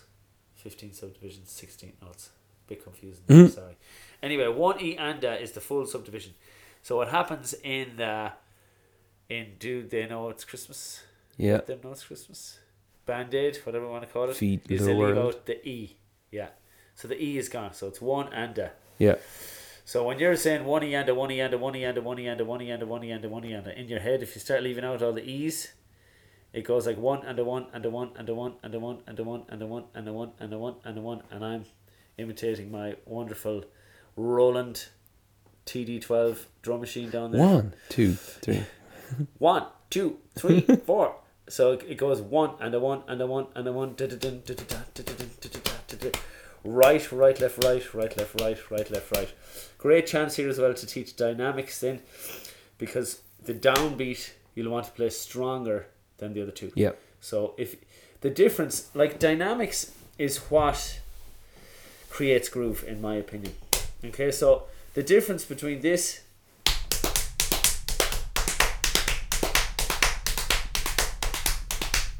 Fifteen 0.56 0.94
subdivisions, 0.94 1.51
sixteenth 1.51 2.01
notes. 2.01 2.29
A 2.65 2.70
Bit 2.70 2.84
confusing. 2.84 3.24
Mhm. 3.27 3.50
Sorry. 3.50 3.77
Anyway, 4.24 4.48
one 4.48 4.82
E 4.82 4.98
and 4.98 5.24
a 5.24 5.39
is 5.41 5.51
the 5.51 5.62
full 5.62 5.86
subdivision. 5.86 6.34
So 6.84 6.98
what 6.98 7.10
happens 7.10 7.53
in 7.63 7.98
the 7.98 8.32
in 9.29 9.56
do 9.60 9.84
they 9.88 10.08
know 10.08 10.29
it's 10.29 10.46
Christmas? 10.46 11.03
Yeah. 11.38 11.53
Let 11.53 11.67
them 11.67 11.79
know 11.84 11.91
it's 11.91 12.03
Christmas. 12.06 12.60
Band 13.08 13.34
aid, 13.34 13.58
whatever 13.64 13.86
you 13.86 13.92
want 13.92 14.04
to 14.04 14.14
call 14.14 14.30
it. 14.30 14.36
Feed 14.36 14.70
is 14.70 14.86
they 14.86 14.94
leave 14.94 15.18
out 15.18 15.46
the 15.48 15.68
E. 15.68 15.98
Yeah. 16.32 16.50
So 16.94 17.08
the 17.08 17.20
E 17.22 17.38
is 17.38 17.50
gone. 17.50 17.74
So 17.74 17.88
it's 17.88 18.02
one 18.02 18.32
and 18.34 18.58
a. 18.58 18.72
Yeah. 19.00 19.16
So 19.86 20.06
when 20.06 20.20
you're 20.20 20.36
saying 20.36 20.66
one 20.66 20.84
E 20.84 20.94
and 20.94 21.08
a 21.08 21.16
one 21.16 21.32
E 21.32 21.40
and 21.40 21.54
a 21.54 21.58
one 21.58 21.76
E 21.76 21.84
and 21.84 21.98
a 21.98 22.02
one 22.02 22.20
E 22.20 22.28
and 22.28 22.42
a 22.42 22.46
one 22.46 22.62
E 22.62 22.70
and 22.70 22.84
a 22.84 22.86
one 22.86 23.04
E 23.04 23.12
and 23.12 23.24
a 23.24 23.30
one 23.30 23.46
E 23.46 23.54
and 23.54 23.66
a 23.66 23.80
in 23.80 23.88
your 23.88 24.02
head, 24.02 24.22
if 24.22 24.36
you 24.36 24.42
start 24.42 24.62
leaving 24.62 24.84
out 24.84 25.02
all 25.02 25.14
the 25.14 25.24
E's, 25.24 25.70
it 26.52 26.64
goes 26.64 26.86
like 26.86 26.98
one 26.98 27.26
and 27.26 27.40
a 27.40 27.44
one 27.46 27.68
and 27.74 27.86
a 27.86 27.90
one 27.90 28.12
and 28.18 28.28
a 28.28 28.36
one 28.36 28.58
and 28.62 28.74
a 28.76 28.80
one 28.80 29.00
and 29.08 29.20
a 29.20 29.24
one 29.24 29.44
and 29.50 29.62
a 29.62 29.66
one 29.66 29.86
and 29.94 30.08
a 30.08 30.14
one 30.14 30.32
and 30.40 30.54
a 30.54 30.58
one 30.58 30.76
and 30.84 30.98
a 30.98 31.02
one 31.02 31.24
and 31.32 31.46
I'm 31.46 31.66
imitating 32.18 32.70
my 32.70 32.96
wonderful 33.06 33.64
Roland 34.18 34.88
TD12 35.66 36.46
drum 36.62 36.82
machine 36.82 37.10
down 37.10 37.32
there. 37.32 37.46
One, 37.46 37.74
two, 37.90 38.14
three. 38.14 38.64
One, 39.38 39.68
two, 39.90 40.18
three, 40.36 40.62
four. 40.86 41.16
So 41.50 41.72
it 41.74 41.84
it 41.88 41.96
goes 41.96 42.22
one 42.22 42.51
and 42.60 42.74
a 42.75 42.80
one 42.80 43.04
and 43.08 43.22
a 43.22 43.27
one 43.27 43.48
and 43.56 43.68
a 43.68 43.72
one. 43.74 43.96
Right, 46.63 47.12
right, 47.12 47.39
left, 47.39 47.63
right, 47.63 47.94
right, 47.94 48.18
left, 48.18 48.42
right, 48.42 48.72
right, 48.72 48.92
left, 48.92 49.12
right. 49.16 49.32
Great 49.77 50.08
chance 50.08 50.36
here 50.36 50.50
as 50.50 50.60
well 50.60 50.74
to 50.74 50.86
teach 50.86 51.16
dynamics 51.16 51.80
then, 51.80 52.01
because 52.77 53.22
the 53.44 53.54
downbeat 53.54 54.32
you'll 54.56 54.72
want 54.72 54.86
to 54.86 54.92
play 54.92 55.10
stronger 55.10 55.88
than 56.18 56.34
the 56.34 56.42
other 56.42 56.51
two. 56.51 56.72
Yeah. 56.75 56.92
So 57.22 57.54
if 57.58 57.77
the 58.22 58.30
difference, 58.30 58.89
like 58.94 59.20
dynamics, 59.20 59.92
is 60.18 60.38
what 60.50 61.00
creates 62.10 62.50
groove, 62.50 62.84
in 62.86 63.00
my 63.00 63.16
opinion. 63.16 63.54
Okay, 64.04 64.32
so 64.32 64.63
the 64.96 65.04
difference 65.04 65.46
between 65.46 65.82
this 65.82 66.22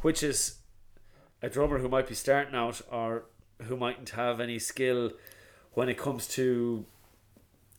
which 0.01 0.23
is 0.23 0.57
a 1.41 1.49
drummer 1.49 1.79
who 1.79 1.89
might 1.89 2.07
be 2.07 2.15
starting 2.15 2.55
out 2.55 2.81
or 2.91 3.25
who 3.63 3.75
mightn't 3.75 4.09
have 4.11 4.39
any 4.39 4.59
skill 4.59 5.11
when 5.73 5.89
it 5.89 5.97
comes 5.97 6.27
to 6.27 6.85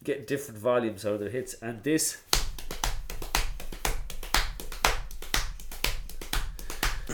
getting 0.04 0.24
different 0.24 0.58
volumes 0.60 1.04
out 1.04 1.14
of 1.14 1.20
their 1.20 1.30
hits. 1.30 1.54
And 1.60 1.82
this 1.82 2.18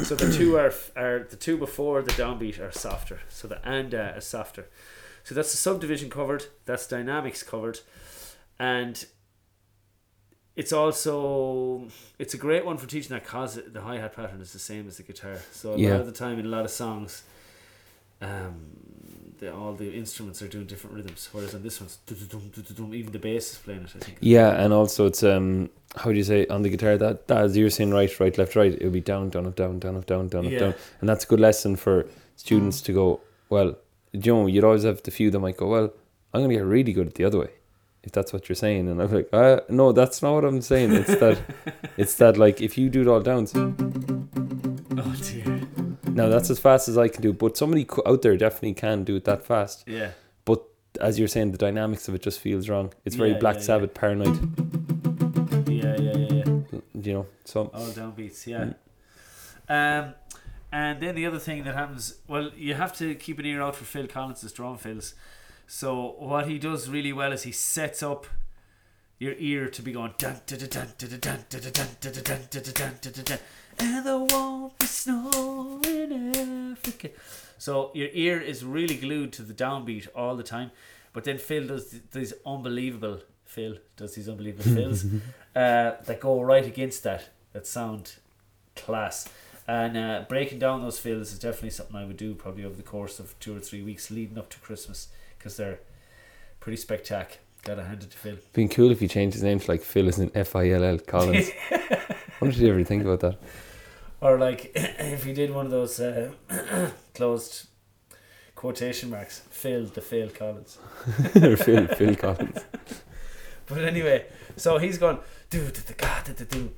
so 0.03 0.17
the 0.17 0.33
two 0.37 0.57
are, 0.57 0.75
are 0.97 1.21
the 1.31 1.37
two 1.37 1.57
before 1.57 2.03
the 2.03 2.11
downbeat 2.13 2.61
are 2.61 2.73
softer. 2.73 3.21
So 3.29 3.47
the 3.49 3.67
and 3.67 3.95
uh, 3.95 4.15
is 4.17 4.27
softer. 4.27 4.67
So 5.23 5.35
that's 5.35 5.53
the 5.53 5.57
subdivision 5.57 6.11
covered 6.11 6.47
that's 6.67 6.87
dynamics 6.87 7.43
covered 7.43 7.81
and 8.59 9.07
it's 10.57 10.73
also 10.73 11.89
it's 12.19 12.35
a 12.35 12.37
great 12.39 12.65
one 12.65 12.77
for 12.77 12.87
teaching 12.87 13.11
that 13.11 13.25
cause 13.27 13.59
the 13.73 13.81
hi 13.81 13.99
hat 13.99 14.15
pattern 14.15 14.41
is 14.41 14.53
the 14.53 14.59
same 14.59 14.87
as 14.89 14.97
the 14.99 15.03
guitar. 15.03 15.39
So 15.53 15.75
a 15.75 15.79
Yeah. 15.79 15.93
lot 15.93 16.01
of 16.01 16.07
the 16.07 16.13
time 16.13 16.39
in 16.39 16.47
a 16.47 16.49
lot 16.49 16.65
of 16.65 16.71
songs, 16.71 17.25
um, 18.21 18.55
the, 19.39 19.53
all 19.55 19.75
the 19.75 19.93
instruments 19.93 20.41
are 20.43 20.49
doing 20.49 20.67
different 20.67 20.95
rhythms. 20.97 21.29
Whereas 21.33 21.55
on 21.55 21.63
this 21.63 21.81
one's 21.81 21.99
even 22.95 23.13
the 23.13 23.19
bass 23.19 23.53
is 23.53 23.59
playing 23.59 23.83
it. 23.83 23.93
I 23.97 23.99
think. 23.99 24.19
Yeah, 24.21 24.51
and 24.63 24.73
also 24.73 25.07
it's 25.07 25.23
um 25.23 25.71
how 25.97 26.11
do 26.11 26.17
you 26.17 26.25
say 26.25 26.47
on 26.47 26.63
the 26.63 26.69
guitar 26.71 26.97
that 26.99 27.27
that 27.29 27.39
as 27.39 27.57
you're 27.57 27.71
saying 27.71 27.93
right, 27.93 28.21
right, 28.21 28.37
left, 28.39 28.57
right, 28.57 28.73
it'll 28.73 28.91
be 28.91 29.01
down, 29.01 29.31
down, 29.31 29.47
up, 29.47 29.57
down, 29.57 29.79
down, 29.81 29.97
up, 29.97 30.07
down, 30.07 30.29
down, 30.29 30.47
up, 30.47 30.53
Yeah. 30.53 30.59
down. 30.61 30.75
And 31.01 31.09
that's 31.09 31.25
a 31.25 31.29
good 31.29 31.41
lesson 31.41 31.77
for 31.77 32.07
students 32.37 32.81
to 32.83 32.93
go, 32.93 33.21
well, 33.49 33.77
you 34.13 34.33
know, 34.33 34.47
you'd 34.47 34.65
always 34.65 34.85
have 34.85 35.03
the 35.03 35.11
few 35.11 35.31
that 35.33 35.39
might 35.41 35.57
go, 35.57 35.67
Well, 35.69 35.93
I'm 36.33 36.41
gonna 36.43 36.55
get 36.55 36.65
really 36.65 36.93
good 36.93 37.07
at 37.09 37.15
the 37.17 37.25
other 37.25 37.39
way. 37.41 37.51
If 38.05 38.13
that's 38.13 38.33
what 38.33 38.49
you're 38.49 38.57
saying. 38.57 38.89
And 38.89 39.01
I'm 39.01 39.11
like, 39.13 39.29
uh, 39.33 39.61
no, 39.69 39.93
that's 39.93 40.21
not 40.23 40.35
what 40.35 40.45
I'm 40.45 40.61
saying. 40.61 40.93
It's 40.93 41.15
that 41.17 41.39
it's 41.97 42.15
that 42.17 42.37
like 42.37 42.61
if 42.61 42.77
you 42.79 42.89
do 42.91 43.01
it 43.03 43.09
all 43.09 43.21
down 43.21 43.47
Oh 44.97 45.15
dear. 45.23 45.61
now 46.11 46.29
that's 46.29 46.51
as 46.51 46.59
fast 46.59 46.89
as 46.89 46.97
I 46.99 47.09
can 47.09 47.23
do, 47.23 47.33
but 47.33 47.57
somebody 47.57 47.87
out 48.07 48.23
there 48.23 48.37
definitely 48.37 48.75
can 48.75 49.05
do 49.05 49.17
it 49.17 49.25
that 49.25 49.45
fast. 49.45 49.85
Yeah. 49.87 50.11
But 50.45 50.63
as 51.01 51.19
you're 51.19 51.29
saying, 51.29 51.53
the 51.53 51.59
dynamics 51.59 52.07
of 52.09 52.15
it 52.15 52.23
just 52.23 52.41
feels 52.41 52.69
wrong. 52.69 52.93
It's 53.05 53.17
very 53.17 53.33
Yeah, 53.33 53.39
Black 53.39 53.55
yeah, 53.57 53.61
yeah. 53.61 53.67
Sabbath 53.67 53.95
paranoid, 53.95 55.69
Yeah, 55.69 55.97
yeah, 55.97 56.17
yeah, 56.17 56.43
yeah. 56.45 56.81
you 57.01 57.13
know. 57.15 57.27
So 57.45 57.71
All 57.75 57.87
downbeats, 57.89 58.47
yeah. 58.47 58.75
Um, 59.69 60.15
and 60.71 61.01
then 61.01 61.15
the 61.15 61.25
other 61.27 61.39
thing 61.39 61.65
that 61.65 61.75
happens, 61.75 62.17
well, 62.29 62.51
you 62.57 62.75
have 62.75 62.95
to 62.99 63.15
keep 63.15 63.39
an 63.39 63.47
ear 63.47 63.63
out 63.63 63.77
for 63.77 63.85
Phil 63.85 64.07
Collins' 64.07 64.53
drum 64.53 64.77
fills. 64.77 65.15
So 65.67 66.17
what 66.19 66.49
he 66.49 66.59
does 66.59 66.89
really 66.89 67.13
well 67.13 67.33
is 67.33 67.43
he 67.43 67.53
sets 67.53 68.03
up 68.03 68.27
your 69.19 69.35
ear 69.39 69.69
to 69.69 69.83
be 69.83 69.93
going 69.93 70.15
dun 70.19 70.41
dun 70.47 70.59
dun 70.59 70.69
dun 70.69 70.89
dun 70.99 71.09
dun 71.21 71.45
dun 71.49 71.61
dun 71.61 71.73
dun 72.01 72.13
dun 72.13 72.13
dun 72.13 72.13
dun 72.23 72.63
dun 72.63 72.75
dun 72.75 72.95
dun 73.01 73.13
dun 73.13 73.25
dun 73.25 73.39
and 73.79 74.07
there 74.07 74.19
won't 74.19 74.79
be 74.79 74.87
snow 74.87 75.81
in 75.85 76.73
Africa. 76.73 77.11
So 77.59 77.91
your 77.95 78.09
ear 78.13 78.41
is 78.41 78.65
really 78.65 78.97
glued 78.97 79.33
to 79.35 79.43
the 79.43 79.55
downbeat 79.55 80.09
all 80.15 80.37
the 80.37 80.43
time. 80.43 80.71
But 81.13 81.25
then 81.25 81.39
Phil 81.39 81.67
does 81.67 82.01
these 82.13 82.35
unbelievable 82.45 83.21
Phil 83.45 83.77
does 83.97 84.15
these 84.17 84.29
unbelievable 84.29 84.65
fills 84.75 85.05
uh, 85.55 85.93
that 86.05 86.21
go 86.21 86.43
right 86.43 86.67
against 86.67 87.03
that 87.05 87.31
that 87.53 87.67
sound 87.67 88.17
class. 88.77 89.29
And 89.67 89.97
uh, 89.97 90.25
breaking 90.29 90.59
down 90.59 90.83
those 90.83 90.99
fills 90.99 91.33
is 91.33 91.39
definitely 91.39 91.71
something 91.71 91.97
I 91.97 92.05
would 92.05 92.19
do 92.19 92.35
probably 92.35 92.65
over 92.65 92.77
the 92.77 92.83
course 92.83 93.19
of 93.19 93.39
two 93.41 93.57
or 93.57 93.61
three 93.61 93.83
weeks 93.83 94.11
leading 94.11 94.37
up 94.37 94.51
to 94.51 94.59
Christmas 94.59 95.09
because 95.45 95.59
they're 95.59 95.79
pretty 96.59 96.79
spectacular. 96.79 97.39
Gotta 97.65 97.85
hand 97.85 98.03
it 98.03 98.11
to 98.11 98.17
Phil. 98.17 98.37
been 98.55 98.69
cool 98.69 98.91
if 98.91 99.03
you 99.03 99.09
changed 99.09 99.35
his 99.35 99.43
name 99.43 99.61
to 99.61 99.71
like 99.71 99.83
Phil 99.83 100.09
isn't 100.09 100.35
F 100.35 100.57
I 100.57 100.71
L 100.71 100.83
L 100.83 100.99
Collins. 100.99 101.51
what 102.39 102.51
did 102.51 102.57
you 102.57 102.71
ever 102.71 102.83
think 102.83 103.05
about 103.05 103.21
that? 103.21 103.39
Or 104.23 104.39
like 104.39 104.73
if 104.75 105.27
you 105.27 105.35
did 105.35 105.51
one 105.55 105.67
of 105.67 105.71
those 105.71 106.01
uh, 106.01 106.31
closed 107.15 107.69
quotation 108.55 109.11
marks, 109.11 109.41
Phil 109.51 109.85
the 109.85 110.01
Phil 110.01 110.31
Collins. 110.31 110.79
or 111.43 111.57
Phil 111.57 111.89
Phil 111.89 112.17
Collins. 112.25 112.61
But 113.67 113.85
anyway, 113.85 114.27
so 114.57 114.79
he's 114.79 114.97
going 114.97 115.19
do 115.51 115.71
do 115.71 115.83
do 115.83 115.95
ga 115.95 116.23
do 116.25 116.33
do 116.33 116.45
do. 116.45 116.71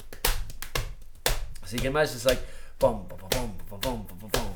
So 1.64 1.72
you 1.72 1.78
can 1.78 1.88
imagine 1.88 2.14
it's 2.14 2.26
like 2.26 2.42
bum 2.78 3.06
bum 3.08 3.18
bum 3.18 3.30
bum 3.30 3.80
bum 3.80 3.80
bum 3.80 4.06
bum 4.20 4.30
bum 4.32 4.55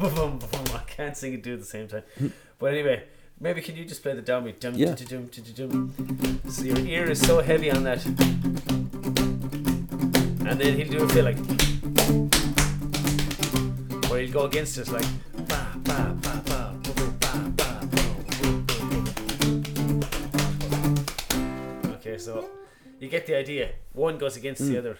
I 0.00 0.82
can't 0.86 1.16
sing 1.16 1.34
and 1.34 1.42
do 1.42 1.54
at 1.54 1.60
the 1.60 1.64
same 1.64 1.88
time. 1.88 2.02
But 2.58 2.72
anyway, 2.74 3.04
maybe 3.40 3.60
can 3.62 3.76
you 3.76 3.84
just 3.84 4.02
play 4.02 4.14
the 4.14 4.22
downbeat? 4.22 4.60
Dum 4.60 4.74
Yeah. 4.74 4.94
dum 4.94 5.28
dum. 5.54 6.42
So 6.50 6.64
your 6.64 6.78
ear 6.78 7.10
is 7.10 7.20
so 7.20 7.40
heavy 7.40 7.70
on 7.70 7.84
that, 7.84 8.04
and 10.46 10.60
then 10.60 10.76
he'll 10.76 10.88
do 10.90 11.04
a 11.04 11.08
feel 11.08 11.24
like 11.24 11.38
where 14.10 14.20
he'll 14.20 14.32
go 14.32 14.44
against 14.44 14.78
it 14.78 14.88
like. 14.88 15.06
Okay, 21.96 22.16
so 22.18 22.48
you 22.98 23.08
get 23.08 23.26
the 23.26 23.36
idea. 23.36 23.70
One 23.92 24.18
goes 24.18 24.36
against 24.36 24.62
the 24.66 24.74
Mm. 24.74 24.78
other. 24.78 24.98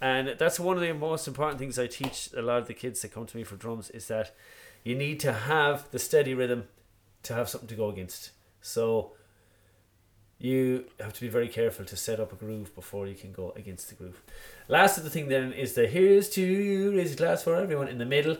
And 0.00 0.34
that's 0.38 0.60
one 0.60 0.76
of 0.76 0.82
the 0.82 0.92
most 0.92 1.26
important 1.26 1.58
things 1.58 1.78
I 1.78 1.86
teach 1.86 2.30
a 2.36 2.42
lot 2.42 2.58
of 2.58 2.66
the 2.66 2.74
kids 2.74 3.00
that 3.02 3.12
come 3.12 3.26
to 3.26 3.36
me 3.36 3.44
for 3.44 3.56
drums 3.56 3.90
is 3.90 4.08
that 4.08 4.34
you 4.82 4.94
need 4.94 5.20
to 5.20 5.32
have 5.32 5.90
the 5.90 5.98
steady 5.98 6.34
rhythm 6.34 6.64
to 7.22 7.34
have 7.34 7.48
something 7.48 7.68
to 7.68 7.74
go 7.74 7.88
against. 7.88 8.30
So 8.60 9.12
you 10.38 10.84
have 11.00 11.12
to 11.14 11.20
be 11.20 11.28
very 11.28 11.48
careful 11.48 11.84
to 11.86 11.96
set 11.96 12.20
up 12.20 12.32
a 12.32 12.36
groove 12.36 12.74
before 12.74 13.06
you 13.06 13.14
can 13.14 13.32
go 13.32 13.52
against 13.56 13.88
the 13.88 13.94
groove. 13.94 14.22
Last 14.68 14.98
of 14.98 15.04
the 15.04 15.10
thing 15.10 15.28
then 15.28 15.52
is 15.52 15.72
the 15.74 15.86
here's 15.86 16.28
to 16.30 16.42
you, 16.42 16.96
raise 16.96 17.14
a 17.14 17.16
glass 17.16 17.42
for 17.42 17.56
everyone. 17.56 17.88
In 17.88 17.98
the 17.98 18.04
middle 18.04 18.36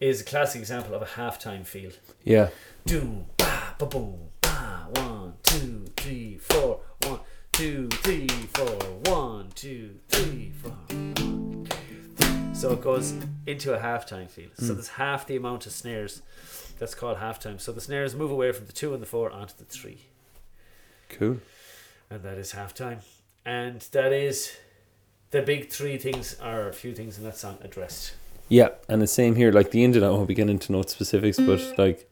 is 0.00 0.20
a 0.20 0.24
classic 0.24 0.60
example 0.60 0.94
of 0.94 1.02
a 1.02 1.06
halftime 1.06 1.64
feel. 1.64 1.92
Yeah. 2.24 2.48
Doom, 2.84 3.26
ba, 3.36 3.74
ba, 3.78 3.86
boom, 3.86 4.18
ba. 4.40 4.88
One, 4.90 5.34
two, 5.42 5.86
three, 5.96 6.38
four. 6.38 6.80
Two, 7.56 7.88
three, 7.88 8.26
four. 8.54 8.66
One, 9.06 9.48
three, 9.54 9.92
four. 10.62 10.70
One, 10.70 11.66
two. 11.68 12.54
So 12.54 12.72
it 12.72 12.82
goes 12.82 13.14
into 13.46 13.72
a 13.74 13.78
halftime 13.78 14.28
feel. 14.28 14.48
So 14.58 14.64
Mm. 14.72 14.74
there's 14.74 14.88
half 14.88 15.26
the 15.26 15.36
amount 15.36 15.64
of 15.66 15.72
snares. 15.72 16.20
That's 16.78 16.94
called 16.94 17.16
halftime. 17.18 17.58
So 17.60 17.72
the 17.72 17.80
snares 17.80 18.14
move 18.14 18.30
away 18.30 18.52
from 18.52 18.66
the 18.66 18.72
two 18.72 18.92
and 18.92 19.02
the 19.02 19.06
four 19.06 19.30
onto 19.30 19.54
the 19.56 19.64
three. 19.64 20.00
Cool. 21.08 21.38
And 22.10 22.22
that 22.22 22.36
is 22.36 22.52
halftime. 22.52 22.98
And 23.46 23.80
that 23.92 24.12
is 24.12 24.52
the 25.30 25.40
big 25.40 25.70
three 25.70 25.96
things 25.96 26.38
are 26.40 26.68
a 26.68 26.72
few 26.74 26.94
things 26.94 27.16
in 27.16 27.24
that 27.24 27.36
song 27.38 27.56
addressed. 27.62 28.14
Yeah, 28.48 28.68
and 28.88 29.00
the 29.00 29.06
same 29.06 29.34
here. 29.34 29.50
Like 29.50 29.70
the 29.70 29.82
engine, 29.82 30.04
I 30.04 30.10
won't 30.10 30.28
be 30.28 30.34
getting 30.34 30.50
into 30.50 30.72
note 30.72 30.90
specifics, 30.90 31.38
but 31.38 31.60
like, 31.78 32.06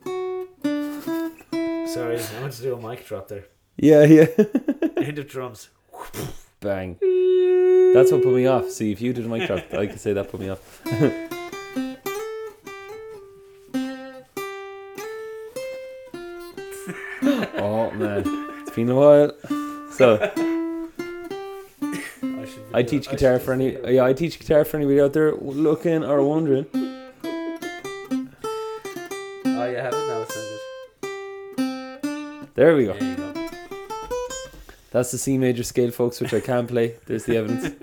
Sorry, 1.87 2.19
I 2.19 2.41
want 2.41 2.53
to 2.55 2.63
do 2.63 2.75
a 2.75 2.81
mic 2.89 3.07
drop 3.07 3.29
there. 3.29 3.45
yeah, 3.77 4.05
yeah. 4.05 4.27
Hit 4.97 5.19
of 5.19 5.29
drums. 5.29 5.71
Bang. 6.61 6.99
That's 7.95 8.11
what 8.11 8.23
put 8.23 8.35
me 8.35 8.47
off. 8.47 8.71
See, 8.71 8.91
if 8.93 9.01
you 9.01 9.13
did 9.13 9.25
a 9.25 9.29
mic 9.29 9.47
drop, 9.47 9.73
I 9.75 9.87
could 9.87 10.01
say 10.01 10.13
that 10.13 10.31
put 10.31 10.41
me 10.41 10.49
off. 10.49 10.81
oh 17.57 17.91
man, 17.93 18.25
it's 18.61 18.71
been 18.73 18.91
a 18.91 18.95
while. 18.95 19.33
So 19.93 20.19
I, 22.75 22.79
I 22.79 22.83
teach 22.83 23.09
guitar 23.09 23.35
just 23.35 23.45
for 23.45 23.53
any. 23.53 23.79
Yeah, 23.95 24.05
I 24.05 24.13
teach 24.13 24.39
guitar 24.39 24.65
for 24.65 24.77
anybody 24.77 25.01
out 25.01 25.13
there 25.13 25.35
looking 25.37 26.03
or 26.05 26.23
wondering. 26.23 26.67
Oh, 29.47 29.67
you 29.71 29.77
have 29.77 29.95
it 29.95 30.07
now. 30.09 30.23
It's 30.23 30.37
we 30.37 30.43
good. 31.57 32.03
go. 32.03 32.49
There 32.55 32.81
you 32.81 32.93
go. 32.93 33.24
That's 34.95 35.11
the 35.11 35.19
C 35.19 35.39
major 35.39 35.65
scale, 35.65 35.91
folks, 35.91 36.21
which 36.21 36.33
I 36.33 36.39
can 36.39 36.69
play. 36.69 36.95
There's 37.07 37.25
the 37.25 37.37
evidence. 37.37 37.75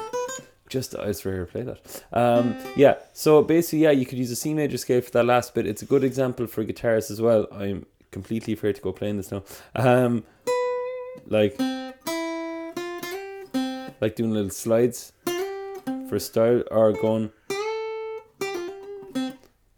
Just 0.70 0.96
I 0.96 1.08
was 1.08 1.20
for 1.20 1.30
her 1.30 1.44
to 1.44 1.52
play 1.52 1.60
that. 1.60 2.02
Um, 2.10 2.56
yeah. 2.74 2.94
So 3.12 3.42
basically, 3.42 3.80
yeah, 3.80 3.90
you 3.90 4.06
could 4.06 4.16
use 4.16 4.30
a 4.30 4.36
C 4.36 4.54
major 4.54 4.78
scale 4.78 5.02
for 5.02 5.10
that 5.10 5.26
last 5.26 5.54
bit. 5.54 5.66
It's 5.66 5.82
a 5.82 5.84
good 5.84 6.02
example 6.02 6.46
for 6.46 6.64
guitarists 6.64 7.10
as 7.10 7.20
well. 7.20 7.48
I'm 7.52 7.84
completely 8.12 8.54
afraid 8.54 8.76
to 8.76 8.80
go 8.80 8.94
playing 8.94 9.18
this 9.18 9.30
now. 9.30 9.42
Um, 9.76 10.24
like, 11.26 11.60
like 14.00 14.16
doing 14.16 14.32
little 14.32 14.48
slides 14.48 15.12
for 16.08 16.18
style 16.18 16.62
or 16.70 16.94
going 16.94 17.30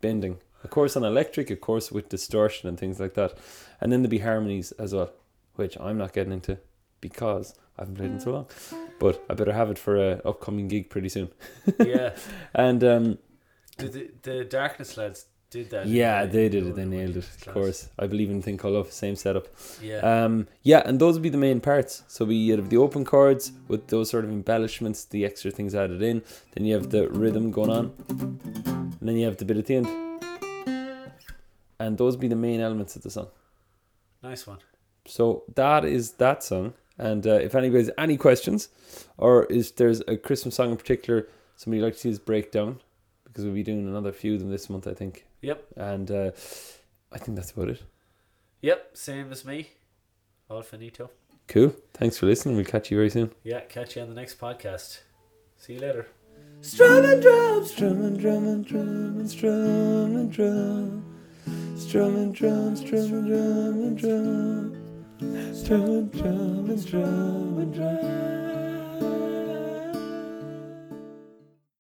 bending. 0.01 0.39
Of 0.63 0.71
course, 0.71 0.97
on 0.97 1.03
electric, 1.03 1.51
of 1.51 1.61
course, 1.61 1.91
with 1.91 2.09
distortion 2.09 2.69
and 2.69 2.79
things 2.79 3.01
like 3.01 3.15
that, 3.15 3.37
and 3.81 3.91
then 3.91 4.03
there'd 4.03 4.11
be 4.11 4.19
harmonies 4.19 4.71
as 4.73 4.95
well 4.95 5.11
which 5.61 5.77
I'm 5.79 5.97
not 5.99 6.13
getting 6.13 6.33
into 6.33 6.59
because 7.01 7.55
I 7.79 7.83
haven't 7.83 7.97
played 7.97 8.11
in 8.11 8.21
so 8.21 8.33
long. 8.33 8.47
But 8.99 9.23
I 9.31 9.35
better 9.35 9.53
have 9.53 9.71
it 9.71 9.79
for 9.79 9.95
a 9.97 10.21
upcoming 10.25 10.67
gig 10.69 10.91
pretty 10.91 11.09
soon. 11.09 11.29
Yeah. 11.93 12.17
And 12.55 12.83
um, 12.85 13.19
The, 13.79 13.89
the, 13.89 14.11
the 14.23 14.45
Darkness 14.45 14.97
lads 14.97 15.27
did 15.51 15.71
that. 15.71 15.87
yeah, 15.87 16.21
didn't 16.21 16.33
they 16.35 16.49
did 16.49 16.67
it. 16.69 16.75
They 16.77 16.85
nailed 16.85 17.17
it. 17.17 17.25
Of 17.47 17.55
course, 17.55 17.89
I 17.99 18.07
believe 18.07 18.31
in 18.31 18.39
a 18.39 18.43
thing 18.43 18.57
called 18.57 18.75
love. 18.75 18.93
Same 18.93 19.17
setup. 19.17 19.47
Yeah. 19.83 19.97
Um, 20.11 20.47
yeah, 20.63 20.83
and 20.87 21.01
those 21.01 21.15
would 21.15 21.23
be 21.23 21.29
the 21.39 21.45
main 21.49 21.61
parts. 21.61 22.03
So 22.09 22.25
we 22.25 22.49
have 22.51 22.69
the 22.71 22.77
open 22.77 23.05
chords 23.05 23.51
with 23.69 23.89
those 23.89 24.11
sort 24.11 24.25
of 24.25 24.31
embellishments, 24.31 25.05
the 25.07 25.25
extra 25.25 25.51
things 25.51 25.75
added 25.75 26.03
in. 26.03 26.23
Then 26.55 26.67
you 26.67 26.75
have 26.75 26.91
the 26.91 27.09
rhythm 27.09 27.51
going 27.51 27.71
on, 27.71 27.85
and 28.09 29.05
then 29.09 29.17
you 29.17 29.25
have 29.27 29.39
the 29.39 29.45
bit 29.45 29.57
at 29.57 29.67
the 29.67 29.77
end. 29.77 29.89
And 31.81 31.97
those 31.99 32.13
would 32.15 32.21
be 32.21 32.29
the 32.29 32.37
main 32.37 32.61
elements 32.61 32.95
of 32.97 33.03
the 33.03 33.11
song. 33.11 33.29
nice 34.23 34.47
one. 34.47 34.59
So 35.11 35.43
that 35.55 35.85
is 35.85 36.13
that 36.13 36.43
song. 36.45 36.75
And 36.97 37.27
uh, 37.27 37.33
if 37.33 37.55
anybody 37.55 37.85
has 37.85 37.91
any 37.99 38.17
questions, 38.17 38.69
or 39.17 39.45
is 39.45 39.73
there's 39.73 40.03
a 40.07 40.17
Christmas 40.17 40.55
song 40.55 40.71
in 40.71 40.77
particular 40.77 41.27
somebody 41.57 41.81
would 41.81 41.89
like 41.89 41.95
to 41.95 42.01
see 42.01 42.11
us 42.11 42.19
break 42.19 42.53
down, 42.53 42.81
because 43.25 43.45
we'll 43.45 43.55
be 43.55 43.63
doing 43.63 43.87
another 43.87 44.13
few 44.13 44.35
of 44.35 44.41
them 44.41 44.51
this 44.51 44.71
month, 44.71 44.87
I 44.87 44.95
think. 44.95 45.27
Yep. 45.43 45.65
And 45.77 46.11
uh, 46.11 46.31
I 47.13 47.19
think 47.19 47.37
that's 47.37 47.51
about 47.51 47.69
it. 47.69 47.83
Yep. 48.63 48.97
Same 48.97 49.31
as 49.33 49.45
me. 49.45 49.71
All 50.49 50.63
finito. 50.63 51.11
Cool. 51.49 51.75
Thanks 51.93 52.17
for 52.17 52.27
listening. 52.27 52.57
We'll 52.57 52.65
catch 52.65 52.91
you 52.91 52.97
very 52.97 53.11
soon. 53.11 53.33
Yeah. 53.43 53.61
Catch 53.61 53.97
you 53.97 54.03
on 54.03 54.09
the 54.09 54.15
next 54.15 54.39
podcast. 54.39 55.01
See 55.59 55.75
you 55.75 55.81
later. 55.81 56.07
Strumming 56.63 57.21
drum, 57.21 57.65
strumming 57.65 58.17
drum 58.17 58.47
and 58.47 58.65
drum 58.65 59.19
and 59.19 59.31
strumming 59.31 60.29
drum. 60.31 61.05
Strumming 61.77 62.33
drum, 62.33 62.77
strumming 62.77 63.29
drum 63.29 63.83
and 63.83 63.99
drum. 63.99 64.80
Strumming 65.21 66.09
drum 66.09 66.71
and 66.71 66.87
drum 66.87 67.59
and 67.59 67.75
drum. 67.75 68.50